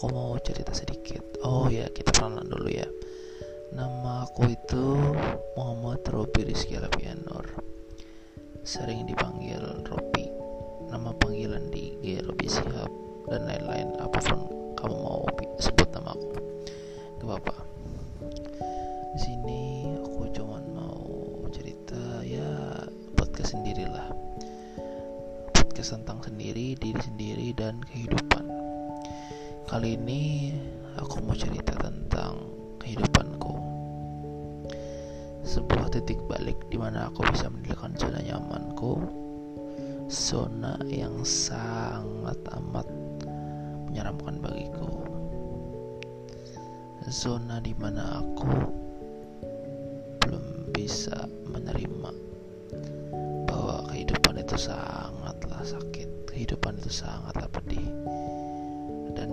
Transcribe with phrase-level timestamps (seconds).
[0.00, 1.20] aku mau cerita sedikit.
[1.44, 2.88] Oh ya, kita kenalan dulu ya.
[3.76, 4.96] Nama aku itu
[5.60, 7.44] Muhammad Robi Rizky Lapianur.
[8.64, 10.24] Sering dipanggil Robi.
[10.88, 12.88] Nama panggilan di IG Robi Sihab
[13.28, 14.40] dan lain-lain apa pun
[14.80, 15.28] kamu mau
[15.60, 16.32] sebut nama aku.
[17.20, 17.56] Gak apa-apa.
[19.12, 21.04] Di sini aku cuman mau
[21.52, 22.88] cerita ya
[23.20, 24.08] podcast sendirilah.
[25.52, 28.69] Podcast tentang sendiri, diri sendiri dan kehidupan.
[29.70, 30.50] Kali ini
[30.98, 32.42] aku mau cerita tentang
[32.82, 33.54] kehidupanku.
[35.46, 38.98] Sebuah titik balik di mana aku bisa mendirikan zona nyamanku.
[40.10, 42.82] Zona yang sangat amat
[43.86, 44.90] menyeramkan bagiku.
[47.06, 48.50] Zona di mana aku
[50.18, 52.10] belum bisa menerima
[53.46, 57.86] bahwa kehidupan itu sangatlah sakit, kehidupan itu sangatlah pedih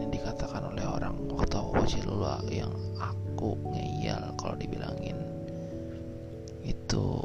[0.00, 5.16] yang dikatakan oleh orang waktu aku kecil dulu yang aku ngeyel kalau dibilangin.
[6.66, 7.22] Itu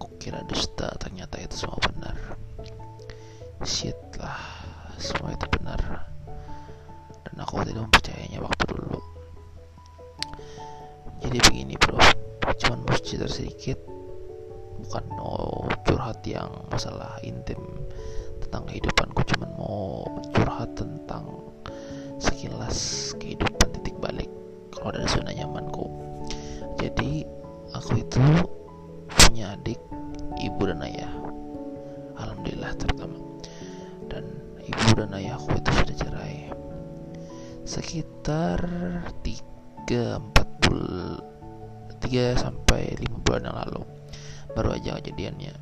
[0.00, 2.16] kukira dusta ternyata itu semua benar.
[3.64, 4.40] Shit lah
[4.96, 5.80] semua itu benar.
[7.28, 9.00] Dan aku tidak mempercayainya waktu dulu.
[11.20, 12.00] Jadi begini bro.
[12.56, 13.78] Cuman mau cerita sedikit.
[14.80, 17.60] Bukan mau curhat yang masalah intim
[18.40, 19.20] tentang kehidupanku.
[19.28, 21.28] Cuman mau curhat tentang
[22.20, 24.28] sekilas kehidupan titik balik
[24.70, 25.88] kalau dari zona nyamanku.
[26.76, 27.24] Jadi
[27.72, 28.22] aku itu
[29.08, 29.80] punya adik
[30.38, 31.12] ibu dan ayah.
[32.20, 33.18] Alhamdulillah terutama.
[34.06, 34.24] Dan
[34.62, 36.36] ibu dan ayahku itu sudah cerai.
[37.64, 38.60] Sekitar
[39.24, 41.20] 3 4 bulan
[42.00, 43.82] 3 sampai 5 bulan yang lalu
[44.56, 45.54] baru aja kejadiannya.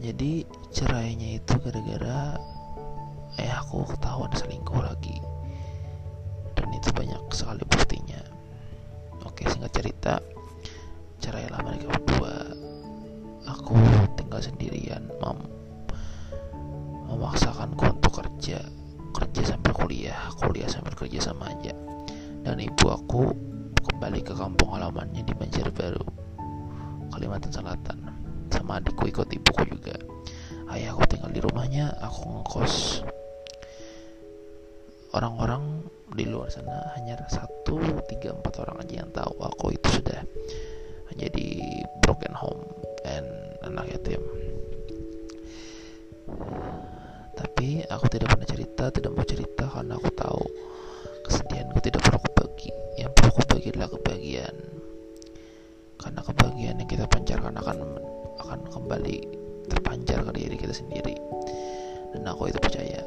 [0.00, 2.40] Jadi cerainya itu gara-gara
[3.38, 5.20] eh aku ketahuan selingkuh lagi.
[6.56, 8.20] Dan itu banyak sekali buktinya.
[9.22, 10.14] Oke singkat cerita
[11.20, 12.34] cerailah mereka berdua.
[13.46, 13.76] Aku
[14.16, 15.38] tinggal sendirian mem
[17.10, 18.62] memaksakanku untuk kerja
[19.10, 21.74] kerja sambil kuliah kuliah sambil kerja sama aja.
[22.40, 23.34] Dan ibu aku
[23.80, 26.04] kembali ke kampung halamannya di Banjarbaru
[27.12, 27.98] Kalimantan Selatan.
[28.48, 29.96] Sama adikku ikut ibuku juga.
[30.70, 33.02] Ayahku tinggal di rumahnya aku ngekos
[35.16, 37.78] orang-orang di luar sana hanya satu
[38.10, 40.20] tiga empat orang aja yang tahu aku itu sudah
[41.12, 41.46] menjadi
[42.02, 42.62] broken home
[43.06, 43.26] and
[43.62, 44.22] anak yatim
[47.38, 50.42] tapi aku tidak pernah cerita tidak mau cerita karena aku tahu
[51.26, 54.56] kesedihanku tidak perlu bagi yang perlu aku bagi adalah kebahagiaan.
[56.00, 57.78] Karena kebahagiaan yang kita pancarkan akan
[58.40, 59.16] akan kembali
[59.68, 61.16] terpancar ke diri kita sendiri.
[62.12, 63.00] Dan aku itu percaya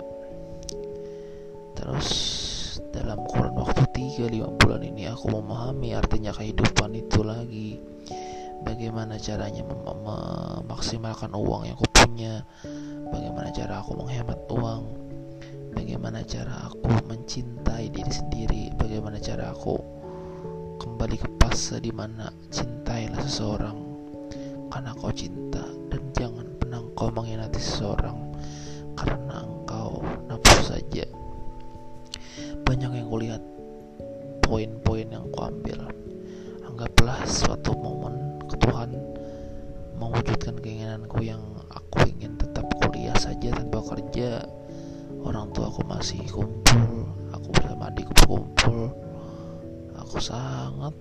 [1.83, 2.09] terus
[2.95, 7.75] dalam kurun waktu 3-5 bulan ini aku memahami artinya kehidupan itu lagi.
[8.63, 12.47] Bagaimana caranya mem memaksimalkan uang yang aku punya.
[13.11, 14.83] Bagaimana cara aku menghemat uang.
[15.75, 18.63] Bagaimana cara aku mencintai diri sendiri.
[18.79, 19.75] Bagaimana cara aku
[20.79, 23.75] kembali ke fase di mana cintailah seseorang.
[24.71, 28.31] Karena kau cinta dan jangan pernah kau mengkhianati seseorang.
[28.95, 29.52] Karena
[50.13, 50.93] aku sangat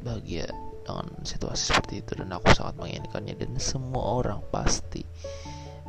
[0.00, 0.48] bahagia
[0.88, 5.04] dengan situasi seperti itu dan aku sangat menginginkannya dan semua orang pasti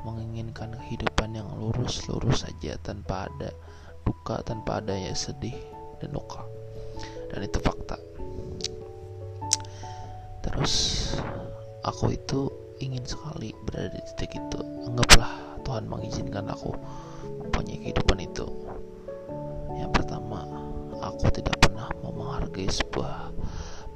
[0.03, 3.55] menginginkan kehidupan yang lurus-lurus saja tanpa ada
[4.03, 5.55] duka tanpa ada ya sedih
[6.03, 6.43] dan luka.
[7.31, 7.95] Dan itu fakta.
[10.43, 10.75] Terus
[11.87, 12.51] aku itu
[12.83, 14.59] ingin sekali berada di titik itu.
[14.91, 16.75] Anggaplah Tuhan mengizinkan aku
[17.47, 18.43] mempunyai kehidupan itu.
[19.79, 20.43] Yang pertama
[20.99, 21.55] aku tidak
[22.57, 23.17] menghargai sebuah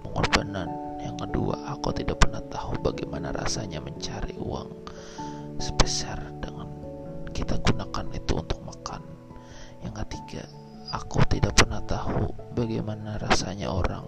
[0.06, 0.70] pengorbanan.
[1.02, 4.70] Yang kedua aku tidak pernah tahu bagaimana rasanya mencari uang
[5.58, 6.70] sebesar dengan
[7.34, 9.02] kita gunakan itu untuk makan.
[9.82, 10.44] Yang ketiga
[10.94, 14.06] aku tidak pernah tahu bagaimana rasanya orang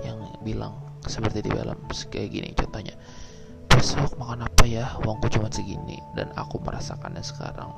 [0.00, 1.76] yang bilang seperti di film
[2.08, 2.50] kayak gini.
[2.56, 2.96] Contohnya
[3.68, 4.96] besok makan apa ya?
[5.04, 6.00] Uangku cuma segini.
[6.16, 7.76] Dan aku merasakannya sekarang.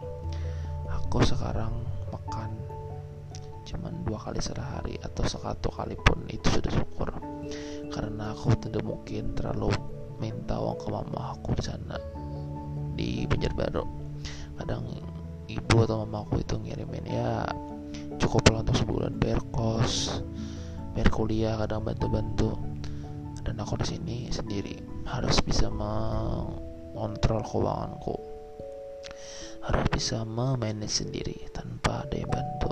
[0.87, 1.75] Aku sekarang
[2.15, 2.78] makan
[3.69, 7.13] cuman dua kali sehari atau satu kali pun itu sudah syukur.
[7.93, 9.69] Karena aku tidak mungkin terlalu
[10.17, 11.95] minta uang ke mama aku di sana
[12.99, 13.87] di Banjarbaru
[14.59, 14.91] kadang
[15.47, 17.47] ibu atau mamaku itu ngirimin ya
[18.19, 20.19] cukup lah untuk sebulan bayar kos
[20.99, 22.59] bayar kuliah kadang bantu-bantu.
[23.47, 24.77] Dan aku di sini sendiri
[25.09, 28.19] harus bisa mengontrol keuanganku.
[29.65, 32.68] Harus bisa memanage sendiri tanpa ada yang bantu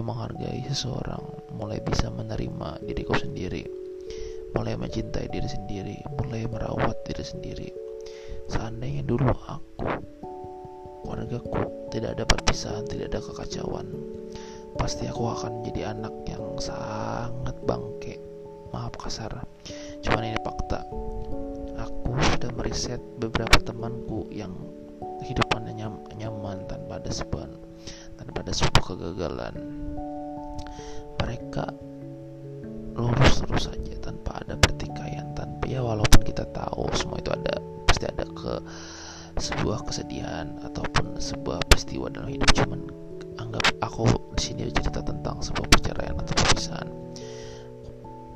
[0.00, 1.20] mulai menghargai seseorang
[1.60, 3.68] mulai bisa menerima diriku sendiri
[4.56, 7.68] mulai mencintai diri sendiri mulai merawat diri sendiri.
[8.48, 9.84] Seandainya dulu aku
[11.04, 13.92] keluargaku tidak ada perpisahan tidak ada kekacauan
[14.80, 18.16] pasti aku akan menjadi anak yang sangat bangke.
[18.72, 19.36] Maaf kasar
[20.00, 20.80] cuman ini fakta.
[21.76, 24.56] Aku sudah meriset beberapa temanku yang
[25.20, 27.52] kehidupannya nyam, nyaman tanpa ada sebuah
[28.20, 29.54] tanpa ada sebuah kegagalan.
[31.16, 31.64] Mereka
[33.00, 37.56] lurus terus saja tanpa ada pertikaian tanpa ya walaupun kita tahu semua itu ada
[37.88, 38.52] pasti ada ke
[39.40, 42.50] sebuah kesedihan ataupun sebuah peristiwa dalam hidup.
[42.52, 42.80] Cuman
[43.40, 44.04] anggap aku
[44.36, 46.88] di sini cerita tentang sebuah perceraian atau perpisahan.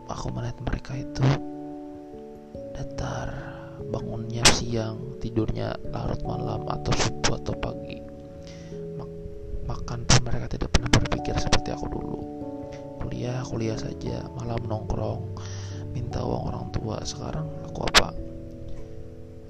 [0.08, 1.24] Aku melihat mereka itu
[2.72, 3.32] datar
[3.92, 7.83] bangunnya siang tidurnya larut malam atau subuh atau pagi
[11.74, 12.18] aku dulu.
[13.02, 14.24] Kuliah kuliah saja.
[14.38, 15.34] Malam nongkrong
[15.90, 17.02] minta uang orang tua.
[17.02, 18.14] Sekarang aku apa?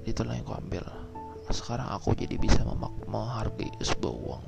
[0.05, 0.85] Itulah yang aku ambil.
[1.53, 2.65] Sekarang aku jadi bisa
[3.05, 4.43] menghargai sebuah uang.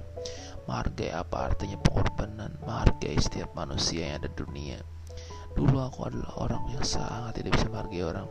[0.65, 2.57] Menghargai apa artinya pengorbanan?
[2.65, 4.77] Menghargai setiap manusia yang ada di dunia.
[5.53, 8.29] Dulu aku adalah orang yang sangat tidak bisa menghargai orang.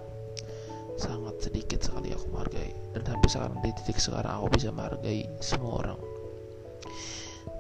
[0.99, 2.75] Sangat sedikit sekali aku menghargai.
[2.95, 6.16] Dan sampai sekarang di titik sekarang aku bisa menghargai semua orang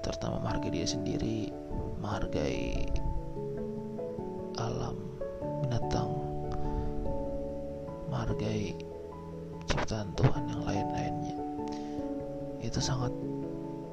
[0.07, 1.51] terutama menghargai dia sendiri
[1.99, 2.87] menghargai
[4.63, 4.95] alam
[5.67, 6.15] binatang
[8.07, 8.79] menghargai
[9.67, 11.37] ciptaan Tuhan yang lain-lainnya.
[12.63, 13.11] Itu sangat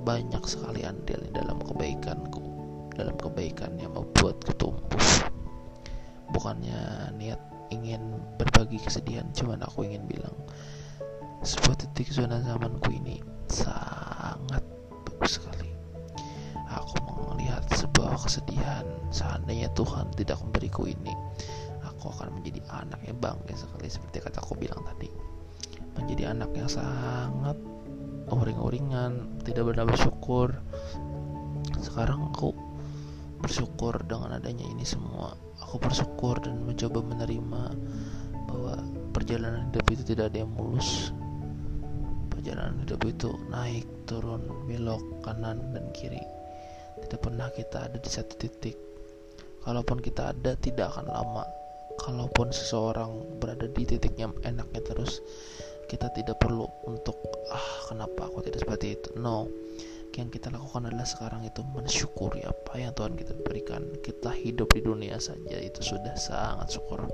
[0.06, 2.42] banyak sekali andil dalam kebaikanku
[2.94, 5.02] dalam kebaikan yang membuatku tumbuh.
[6.30, 7.42] Bukannya niat
[7.74, 10.34] ingin berbagi kesedihan cuman aku ingin bilang
[11.42, 13.20] sebuah titik zona zamanku ini
[13.50, 14.62] sangat
[15.10, 15.53] bagus sekali
[18.14, 18.86] melihat sebuah kesedihan.
[19.10, 21.14] Seandainya Tuhan tidak memberiku ini
[21.82, 25.10] aku akan menjadi anak yang bangga sekali seperti kataku bilang tadi.
[25.98, 27.58] Menjadi anak yang sangat
[28.30, 30.54] uring-uringan tidak benar bersyukur.
[31.82, 32.54] Sekarang aku
[33.42, 35.34] bersyukur dengan adanya ini semua.
[35.64, 37.64] Aku bersyukur dan mencoba menerima
[38.46, 38.74] bahwa
[39.16, 41.14] perjalanan hidup itu tidak ada yang mulus.
[42.30, 46.43] Perjalanan hidup itu naik turun belok kanan dan kiri
[47.14, 48.74] tidak pernah kita ada di satu titik.
[49.62, 51.46] Kalaupun kita ada tidak akan lama.
[52.02, 55.22] Kalaupun seseorang berada di titiknya enaknya terus
[55.86, 57.14] kita tidak perlu untuk
[57.54, 59.14] ah kenapa aku tidak seperti itu?
[59.14, 59.46] No.
[60.18, 63.86] Yang kita lakukan adalah sekarang itu mensyukuri apa yang Tuhan kita berikan.
[64.02, 67.06] Kita hidup di dunia saja itu sudah sangat syukur.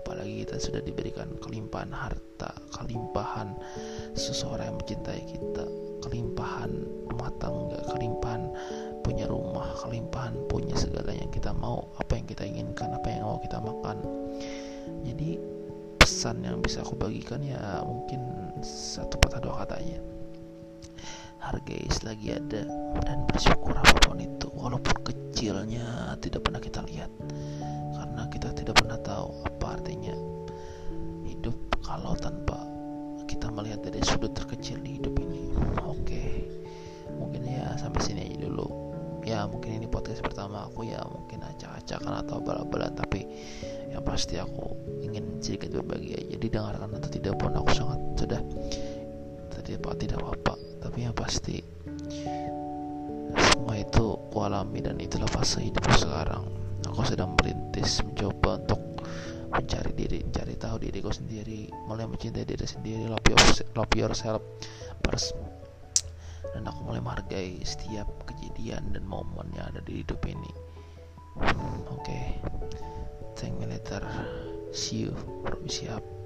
[0.00, 3.52] Apalagi kita sudah diberikan kelimpahan harta kelimpahan
[4.16, 5.68] seseorang yang mencintai kita
[6.00, 6.72] kelimpahan
[7.12, 7.28] rumah
[12.28, 13.96] kita inginkan apa yang mau kita makan.
[15.08, 15.40] Jadi
[15.96, 18.20] pesan yang bisa aku bagikan ya mungkin
[18.60, 20.00] satu patah dua katanya
[21.40, 22.68] hargai selagi ada
[23.08, 26.67] dan bersyukur apa pun itu walaupun kecilnya tidak pernah kita
[42.28, 43.24] atau bala-bala tapi
[43.88, 48.40] yang pasti aku ingin sedikit berbagi aja didengarkan atau tidak pun aku sangat sudah
[49.64, 50.54] tidak tidak apa-apa.
[50.84, 51.60] Tapi yang pasti
[53.36, 56.44] semua itu aku alami dan itulah fase hidupku sekarang.
[56.88, 58.80] Aku sedang merintis mencoba untuk
[59.48, 64.42] mencari diri mencari tahu diriku sendiri mulai mencintai diri sendiri love, yourself, love yourself
[65.04, 65.32] first.
[66.52, 70.67] Dan aku mulai menghargai setiap kejadian dan momen yang ada di hidup ini
[71.90, 72.00] oke.
[72.02, 72.34] Okay.
[73.36, 74.02] thank you later
[74.72, 75.14] see you.
[75.68, 76.17] Siap